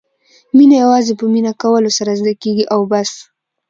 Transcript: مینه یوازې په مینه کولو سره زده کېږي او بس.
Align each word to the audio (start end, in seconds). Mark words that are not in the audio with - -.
مینه 0.55 0.75
یوازې 0.83 1.13
په 1.19 1.25
مینه 1.33 1.51
کولو 1.61 1.89
سره 1.97 2.11
زده 2.19 2.33
کېږي 2.41 2.65
او 2.73 2.79
بس. 2.91 3.11